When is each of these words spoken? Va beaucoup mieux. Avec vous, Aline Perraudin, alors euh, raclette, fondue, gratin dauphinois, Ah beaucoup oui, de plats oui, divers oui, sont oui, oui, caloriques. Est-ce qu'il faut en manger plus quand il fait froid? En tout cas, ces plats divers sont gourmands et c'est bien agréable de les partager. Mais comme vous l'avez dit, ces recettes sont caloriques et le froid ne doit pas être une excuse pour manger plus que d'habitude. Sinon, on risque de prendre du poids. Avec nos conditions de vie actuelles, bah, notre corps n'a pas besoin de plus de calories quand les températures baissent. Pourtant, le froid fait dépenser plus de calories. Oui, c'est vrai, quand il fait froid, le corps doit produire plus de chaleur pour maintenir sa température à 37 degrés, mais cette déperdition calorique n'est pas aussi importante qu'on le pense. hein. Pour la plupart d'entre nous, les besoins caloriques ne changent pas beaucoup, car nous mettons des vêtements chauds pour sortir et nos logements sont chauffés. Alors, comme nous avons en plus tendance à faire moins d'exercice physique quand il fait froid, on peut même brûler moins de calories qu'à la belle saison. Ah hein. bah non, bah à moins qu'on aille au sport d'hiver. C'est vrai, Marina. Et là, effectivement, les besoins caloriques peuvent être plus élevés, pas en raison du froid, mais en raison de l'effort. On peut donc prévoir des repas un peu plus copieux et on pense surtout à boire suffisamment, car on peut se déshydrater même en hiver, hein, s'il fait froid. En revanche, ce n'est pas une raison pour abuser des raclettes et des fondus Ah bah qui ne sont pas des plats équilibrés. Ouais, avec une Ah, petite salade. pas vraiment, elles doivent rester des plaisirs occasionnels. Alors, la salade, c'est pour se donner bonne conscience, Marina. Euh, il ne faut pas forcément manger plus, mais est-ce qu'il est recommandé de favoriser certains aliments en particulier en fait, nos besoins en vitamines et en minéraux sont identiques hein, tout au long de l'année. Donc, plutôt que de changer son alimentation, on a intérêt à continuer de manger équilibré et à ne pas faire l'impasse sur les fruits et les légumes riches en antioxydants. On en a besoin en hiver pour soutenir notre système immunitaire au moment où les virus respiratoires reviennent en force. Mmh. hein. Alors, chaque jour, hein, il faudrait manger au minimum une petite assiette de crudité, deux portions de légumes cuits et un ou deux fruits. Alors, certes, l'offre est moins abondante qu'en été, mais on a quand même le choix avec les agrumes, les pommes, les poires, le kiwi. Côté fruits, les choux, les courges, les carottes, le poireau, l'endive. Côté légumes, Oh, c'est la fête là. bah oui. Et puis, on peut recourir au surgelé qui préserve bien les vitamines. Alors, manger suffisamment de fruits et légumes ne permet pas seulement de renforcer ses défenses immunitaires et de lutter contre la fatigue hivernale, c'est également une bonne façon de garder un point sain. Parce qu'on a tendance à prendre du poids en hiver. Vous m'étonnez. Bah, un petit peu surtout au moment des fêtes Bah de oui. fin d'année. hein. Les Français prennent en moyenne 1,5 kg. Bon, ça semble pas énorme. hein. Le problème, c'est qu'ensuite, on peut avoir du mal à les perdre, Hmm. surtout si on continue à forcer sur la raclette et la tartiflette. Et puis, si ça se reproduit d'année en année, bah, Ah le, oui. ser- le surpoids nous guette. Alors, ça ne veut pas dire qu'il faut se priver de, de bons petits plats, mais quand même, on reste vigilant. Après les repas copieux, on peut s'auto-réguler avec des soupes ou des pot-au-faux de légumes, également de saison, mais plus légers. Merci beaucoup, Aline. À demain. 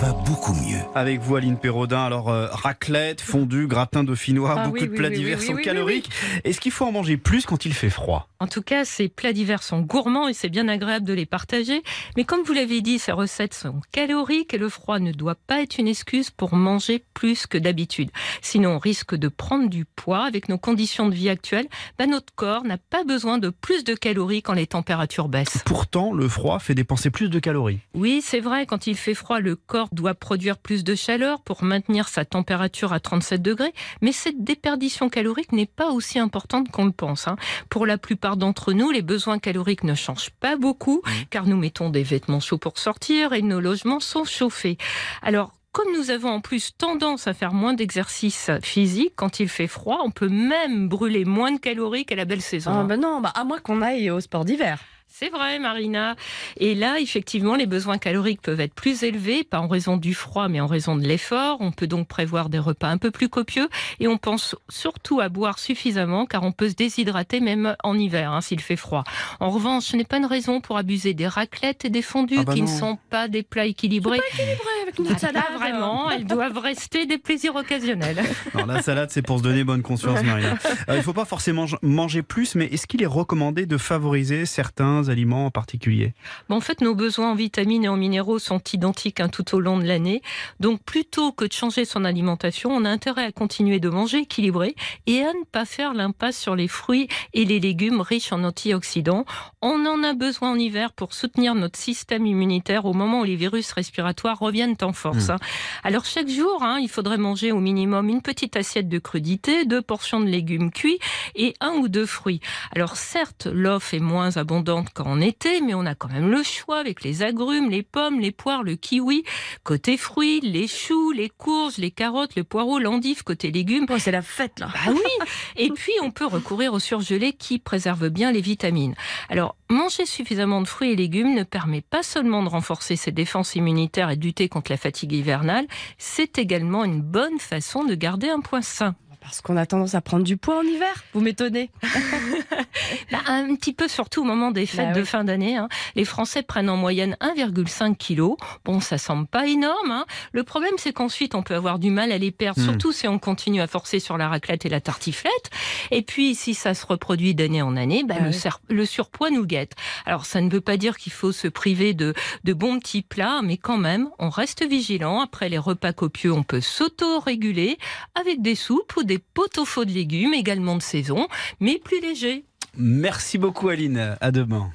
Va 0.00 0.12
beaucoup 0.12 0.52
mieux. 0.52 0.80
Avec 0.94 1.20
vous, 1.20 1.36
Aline 1.36 1.56
Perraudin, 1.56 2.04
alors 2.04 2.28
euh, 2.28 2.48
raclette, 2.50 3.22
fondue, 3.22 3.66
gratin 3.66 4.04
dauphinois, 4.04 4.54
Ah 4.58 4.64
beaucoup 4.66 4.80
oui, 4.80 4.88
de 4.88 4.94
plats 4.94 5.08
oui, 5.08 5.16
divers 5.16 5.38
oui, 5.38 5.46
sont 5.46 5.52
oui, 5.52 5.58
oui, 5.58 5.64
caloriques. 5.64 6.10
Est-ce 6.44 6.60
qu'il 6.60 6.70
faut 6.70 6.84
en 6.84 6.92
manger 6.92 7.16
plus 7.16 7.46
quand 7.46 7.64
il 7.64 7.72
fait 7.72 7.88
froid? 7.88 8.28
En 8.38 8.46
tout 8.46 8.60
cas, 8.60 8.84
ces 8.84 9.08
plats 9.08 9.32
divers 9.32 9.62
sont 9.62 9.80
gourmands 9.80 10.28
et 10.28 10.34
c'est 10.34 10.50
bien 10.50 10.68
agréable 10.68 11.06
de 11.06 11.14
les 11.14 11.24
partager. 11.24 11.82
Mais 12.18 12.24
comme 12.24 12.42
vous 12.42 12.52
l'avez 12.52 12.82
dit, 12.82 12.98
ces 12.98 13.12
recettes 13.12 13.54
sont 13.54 13.80
caloriques 13.90 14.52
et 14.52 14.58
le 14.58 14.68
froid 14.68 14.98
ne 14.98 15.12
doit 15.12 15.34
pas 15.46 15.62
être 15.62 15.78
une 15.78 15.88
excuse 15.88 16.30
pour 16.30 16.54
manger 16.54 17.02
plus 17.14 17.46
que 17.46 17.56
d'habitude. 17.56 18.10
Sinon, 18.42 18.72
on 18.72 18.78
risque 18.78 19.14
de 19.14 19.28
prendre 19.28 19.70
du 19.70 19.86
poids. 19.86 20.24
Avec 20.26 20.50
nos 20.50 20.58
conditions 20.58 21.08
de 21.08 21.14
vie 21.14 21.30
actuelles, 21.30 21.68
bah, 21.98 22.06
notre 22.06 22.34
corps 22.34 22.64
n'a 22.64 22.76
pas 22.76 23.04
besoin 23.04 23.38
de 23.38 23.48
plus 23.48 23.84
de 23.84 23.94
calories 23.94 24.42
quand 24.42 24.52
les 24.52 24.66
températures 24.66 25.28
baissent. 25.28 25.62
Pourtant, 25.64 26.12
le 26.12 26.28
froid 26.28 26.58
fait 26.58 26.74
dépenser 26.74 27.08
plus 27.08 27.30
de 27.30 27.38
calories. 27.38 27.78
Oui, 27.94 28.20
c'est 28.22 28.40
vrai, 28.40 28.66
quand 28.66 28.86
il 28.86 28.96
fait 28.96 29.14
froid, 29.14 29.40
le 29.40 29.56
corps 29.56 29.85
doit 29.92 30.14
produire 30.14 30.58
plus 30.58 30.84
de 30.84 30.94
chaleur 30.94 31.40
pour 31.40 31.62
maintenir 31.62 32.08
sa 32.08 32.24
température 32.24 32.92
à 32.92 33.00
37 33.00 33.42
degrés, 33.42 33.72
mais 34.00 34.12
cette 34.12 34.42
déperdition 34.44 35.08
calorique 35.08 35.52
n'est 35.52 35.66
pas 35.66 35.90
aussi 35.90 36.18
importante 36.18 36.70
qu'on 36.70 36.84
le 36.84 36.92
pense. 36.92 37.28
hein. 37.28 37.36
Pour 37.70 37.86
la 37.86 37.98
plupart 37.98 38.36
d'entre 38.36 38.72
nous, 38.72 38.90
les 38.90 39.02
besoins 39.02 39.38
caloriques 39.38 39.84
ne 39.84 39.94
changent 39.94 40.30
pas 40.30 40.56
beaucoup, 40.56 41.02
car 41.30 41.46
nous 41.46 41.56
mettons 41.56 41.90
des 41.90 42.02
vêtements 42.02 42.40
chauds 42.40 42.58
pour 42.58 42.78
sortir 42.78 43.32
et 43.32 43.42
nos 43.42 43.60
logements 43.60 44.00
sont 44.00 44.24
chauffés. 44.24 44.78
Alors, 45.22 45.52
comme 45.72 45.92
nous 45.94 46.10
avons 46.10 46.30
en 46.30 46.40
plus 46.40 46.74
tendance 46.78 47.26
à 47.26 47.34
faire 47.34 47.52
moins 47.52 47.74
d'exercice 47.74 48.50
physique 48.62 49.12
quand 49.14 49.40
il 49.40 49.48
fait 49.48 49.66
froid, 49.66 49.98
on 50.04 50.10
peut 50.10 50.30
même 50.30 50.88
brûler 50.88 51.26
moins 51.26 51.52
de 51.52 51.58
calories 51.58 52.06
qu'à 52.06 52.16
la 52.16 52.24
belle 52.24 52.40
saison. 52.40 52.70
Ah 52.72 52.78
hein. 52.78 52.84
bah 52.84 52.96
non, 52.96 53.20
bah 53.20 53.32
à 53.34 53.44
moins 53.44 53.58
qu'on 53.58 53.82
aille 53.82 54.10
au 54.10 54.20
sport 54.20 54.46
d'hiver. 54.46 54.78
C'est 55.08 55.30
vrai, 55.30 55.58
Marina. 55.58 56.14
Et 56.58 56.74
là, 56.74 57.00
effectivement, 57.00 57.54
les 57.54 57.64
besoins 57.64 57.96
caloriques 57.96 58.42
peuvent 58.42 58.60
être 58.60 58.74
plus 58.74 59.02
élevés, 59.02 59.44
pas 59.44 59.60
en 59.60 59.66
raison 59.68 59.96
du 59.96 60.12
froid, 60.12 60.48
mais 60.48 60.60
en 60.60 60.66
raison 60.66 60.94
de 60.94 61.06
l'effort. 61.06 61.56
On 61.60 61.72
peut 61.72 61.86
donc 61.86 62.06
prévoir 62.06 62.50
des 62.50 62.58
repas 62.58 62.88
un 62.88 62.98
peu 62.98 63.10
plus 63.10 63.30
copieux 63.30 63.70
et 63.98 64.08
on 64.08 64.18
pense 64.18 64.54
surtout 64.68 65.20
à 65.20 65.30
boire 65.30 65.58
suffisamment, 65.58 66.26
car 66.26 66.42
on 66.42 66.52
peut 66.52 66.68
se 66.68 66.74
déshydrater 66.74 67.40
même 67.40 67.76
en 67.82 67.96
hiver, 67.98 68.30
hein, 68.32 68.42
s'il 68.42 68.60
fait 68.60 68.76
froid. 68.76 69.04
En 69.40 69.48
revanche, 69.48 69.84
ce 69.84 69.96
n'est 69.96 70.04
pas 70.04 70.18
une 70.18 70.26
raison 70.26 70.60
pour 70.60 70.76
abuser 70.76 71.14
des 71.14 71.28
raclettes 71.28 71.86
et 71.86 71.90
des 71.90 72.02
fondus 72.02 72.36
Ah 72.40 72.44
bah 72.44 72.52
qui 72.52 72.60
ne 72.60 72.66
sont 72.66 72.98
pas 73.08 73.28
des 73.28 73.42
plats 73.42 73.64
équilibrés. 73.64 74.18
Ouais, 74.18 74.42
avec 74.82 74.98
une 74.98 75.06
Ah, 75.06 75.14
petite 75.14 75.20
salade. 75.20 75.44
pas 75.46 75.56
vraiment, 75.56 76.10
elles 76.10 76.26
doivent 76.26 76.58
rester 76.58 77.06
des 77.06 77.16
plaisirs 77.16 77.54
occasionnels. 77.56 78.22
Alors, 78.54 78.66
la 78.66 78.82
salade, 78.82 79.08
c'est 79.10 79.22
pour 79.22 79.38
se 79.38 79.42
donner 79.44 79.64
bonne 79.64 79.82
conscience, 79.82 80.22
Marina. 80.22 80.58
Euh, 80.90 80.94
il 80.94 80.96
ne 80.96 81.02
faut 81.02 81.14
pas 81.14 81.24
forcément 81.24 81.64
manger 81.80 82.22
plus, 82.22 82.54
mais 82.54 82.66
est-ce 82.66 82.86
qu'il 82.86 83.02
est 83.02 83.06
recommandé 83.06 83.64
de 83.64 83.78
favoriser 83.78 84.44
certains 84.44 84.95
aliments 85.04 85.46
en 85.46 85.50
particulier 85.50 86.14
en 86.56 86.60
fait, 86.60 86.80
nos 86.80 86.94
besoins 86.94 87.32
en 87.32 87.34
vitamines 87.34 87.84
et 87.84 87.88
en 87.88 87.96
minéraux 87.96 88.38
sont 88.38 88.62
identiques 88.72 89.20
hein, 89.20 89.28
tout 89.28 89.54
au 89.54 89.60
long 89.60 89.78
de 89.78 89.84
l'année. 89.84 90.22
Donc, 90.58 90.82
plutôt 90.82 91.30
que 91.30 91.44
de 91.44 91.52
changer 91.52 91.84
son 91.84 92.04
alimentation, 92.04 92.70
on 92.70 92.84
a 92.84 92.88
intérêt 92.88 93.24
à 93.24 93.32
continuer 93.32 93.78
de 93.78 93.90
manger 93.90 94.20
équilibré 94.20 94.74
et 95.06 95.22
à 95.22 95.32
ne 95.34 95.44
pas 95.52 95.66
faire 95.66 95.92
l'impasse 95.92 96.38
sur 96.38 96.56
les 96.56 96.66
fruits 96.66 97.08
et 97.34 97.44
les 97.44 97.60
légumes 97.60 98.00
riches 98.00 98.32
en 98.32 98.42
antioxydants. 98.42 99.26
On 99.60 99.84
en 99.84 100.02
a 100.02 100.14
besoin 100.14 100.52
en 100.52 100.58
hiver 100.58 100.92
pour 100.92 101.12
soutenir 101.12 101.54
notre 101.54 101.78
système 101.78 102.24
immunitaire 102.24 102.86
au 102.86 102.94
moment 102.94 103.20
où 103.20 103.24
les 103.24 103.36
virus 103.36 103.70
respiratoires 103.72 104.38
reviennent 104.38 104.76
en 104.80 104.94
force. 104.94 105.28
Mmh. 105.28 105.32
hein. 105.32 105.38
Alors, 105.84 106.06
chaque 106.06 106.28
jour, 106.28 106.62
hein, 106.62 106.78
il 106.80 106.88
faudrait 106.88 107.18
manger 107.18 107.52
au 107.52 107.60
minimum 107.60 108.08
une 108.08 108.22
petite 108.22 108.56
assiette 108.56 108.88
de 108.88 108.98
crudité, 108.98 109.66
deux 109.66 109.82
portions 109.82 110.20
de 110.20 110.26
légumes 110.26 110.70
cuits 110.70 110.98
et 111.34 111.54
un 111.60 111.72
ou 111.72 111.88
deux 111.88 112.06
fruits. 112.06 112.40
Alors, 112.74 112.96
certes, 112.96 113.46
l'offre 113.52 113.92
est 113.92 114.00
moins 114.00 114.38
abondante 114.38 114.85
qu'en 114.92 115.20
été, 115.20 115.60
mais 115.60 115.74
on 115.74 115.86
a 115.86 115.94
quand 115.94 116.08
même 116.12 116.30
le 116.30 116.42
choix 116.42 116.78
avec 116.78 117.02
les 117.02 117.22
agrumes, 117.22 117.70
les 117.70 117.82
pommes, 117.82 118.20
les 118.20 118.32
poires, 118.32 118.62
le 118.62 118.76
kiwi. 118.76 119.24
Côté 119.64 119.96
fruits, 119.96 120.40
les 120.40 120.66
choux, 120.68 121.12
les 121.12 121.28
courges, 121.28 121.78
les 121.78 121.90
carottes, 121.90 122.36
le 122.36 122.44
poireau, 122.44 122.78
l'endive. 122.78 123.22
Côté 123.24 123.50
légumes, 123.50 123.86
Oh, 123.88 123.98
c'est 123.98 124.10
la 124.10 124.22
fête 124.22 124.58
là. 124.60 124.68
bah 124.72 124.92
oui. 124.92 125.26
Et 125.56 125.70
puis, 125.70 125.92
on 126.02 126.10
peut 126.10 126.26
recourir 126.26 126.72
au 126.72 126.78
surgelé 126.78 127.32
qui 127.32 127.58
préserve 127.58 128.08
bien 128.08 128.32
les 128.32 128.40
vitamines. 128.40 128.94
Alors, 129.28 129.56
manger 129.68 130.06
suffisamment 130.06 130.60
de 130.60 130.68
fruits 130.68 130.92
et 130.92 130.96
légumes 130.96 131.34
ne 131.34 131.42
permet 131.42 131.80
pas 131.82 132.02
seulement 132.02 132.42
de 132.42 132.48
renforcer 132.48 132.96
ses 132.96 133.12
défenses 133.12 133.54
immunitaires 133.56 134.10
et 134.10 134.16
de 134.16 134.24
lutter 134.24 134.48
contre 134.48 134.70
la 134.72 134.76
fatigue 134.76 135.12
hivernale, 135.12 135.66
c'est 135.98 136.38
également 136.38 136.84
une 136.84 137.00
bonne 137.02 137.38
façon 137.38 137.84
de 137.84 137.94
garder 137.94 138.28
un 138.28 138.40
point 138.40 138.62
sain. 138.62 138.94
Parce 139.20 139.40
qu'on 139.40 139.56
a 139.56 139.66
tendance 139.66 139.96
à 139.96 140.00
prendre 140.00 140.22
du 140.22 140.36
poids 140.36 140.58
en 140.60 140.62
hiver. 140.62 141.02
Vous 141.12 141.20
m'étonnez. 141.20 141.70
Bah, 143.26 143.32
un 143.34 143.54
petit 143.56 143.72
peu 143.72 143.88
surtout 143.88 144.22
au 144.22 144.24
moment 144.24 144.50
des 144.50 144.66
fêtes 144.66 144.88
Bah 144.88 144.92
de 144.94 145.00
oui. 145.00 145.06
fin 145.06 145.24
d'année. 145.24 145.56
hein. 145.56 145.68
Les 145.94 146.04
Français 146.04 146.42
prennent 146.42 146.70
en 146.70 146.76
moyenne 146.76 147.16
1,5 147.20 147.96
kg. 147.96 148.36
Bon, 148.64 148.80
ça 148.80 148.98
semble 148.98 149.26
pas 149.26 149.46
énorme. 149.46 149.90
hein. 149.90 150.06
Le 150.32 150.42
problème, 150.44 150.74
c'est 150.78 150.92
qu'ensuite, 150.92 151.34
on 151.34 151.42
peut 151.42 151.54
avoir 151.54 151.78
du 151.78 151.90
mal 151.90 152.12
à 152.12 152.18
les 152.18 152.30
perdre, 152.30 152.60
Hmm. 152.60 152.64
surtout 152.64 152.92
si 152.92 153.08
on 153.08 153.18
continue 153.18 153.60
à 153.60 153.66
forcer 153.66 153.98
sur 154.00 154.16
la 154.18 154.28
raclette 154.28 154.64
et 154.66 154.68
la 154.68 154.80
tartiflette. 154.80 155.50
Et 155.90 156.02
puis, 156.02 156.34
si 156.34 156.54
ça 156.54 156.74
se 156.74 156.86
reproduit 156.86 157.34
d'année 157.34 157.62
en 157.62 157.76
année, 157.76 158.04
bah, 158.04 158.16
Ah 158.18 158.22
le, 158.22 158.28
oui. 158.28 158.34
ser- 158.34 158.60
le 158.68 158.84
surpoids 158.86 159.30
nous 159.30 159.44
guette. 159.46 159.72
Alors, 160.04 160.24
ça 160.26 160.40
ne 160.40 160.50
veut 160.50 160.60
pas 160.60 160.76
dire 160.76 160.96
qu'il 160.96 161.12
faut 161.12 161.32
se 161.32 161.48
priver 161.48 161.94
de, 161.94 162.14
de 162.44 162.52
bons 162.52 162.78
petits 162.78 163.02
plats, 163.02 163.40
mais 163.42 163.56
quand 163.56 163.78
même, 163.78 164.08
on 164.18 164.28
reste 164.30 164.64
vigilant. 164.64 165.20
Après 165.20 165.48
les 165.48 165.58
repas 165.58 165.92
copieux, 165.92 166.32
on 166.32 166.42
peut 166.42 166.60
s'auto-réguler 166.60 167.78
avec 168.14 168.42
des 168.42 168.54
soupes 168.54 168.94
ou 168.96 169.02
des 169.02 169.18
pot-au-faux 169.18 169.84
de 169.84 169.90
légumes, 169.92 170.34
également 170.34 170.76
de 170.76 170.82
saison, 170.82 171.28
mais 171.60 171.78
plus 171.82 172.00
légers. 172.00 172.44
Merci 172.76 173.38
beaucoup, 173.38 173.68
Aline. 173.68 174.16
À 174.20 174.30
demain. 174.30 174.70